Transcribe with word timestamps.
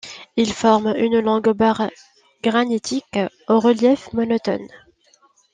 Il 0.35 0.51
forme 0.51 0.95
une 0.97 1.19
longue 1.19 1.51
barre 1.53 1.91
granitique 2.41 3.19
au 3.47 3.59
relief 3.59 4.11
monotone. 4.13 4.67